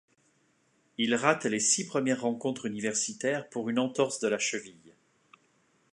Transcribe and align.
Il 0.97 1.13
rate 1.13 1.45
les 1.45 1.59
six 1.59 1.85
premières 1.85 2.21
rencontres 2.23 2.65
universitaires 2.65 3.47
pour 3.49 3.69
une 3.69 3.77
entorse 3.77 4.19
de 4.19 4.27
la 4.29 4.39
cheville. 4.39 4.95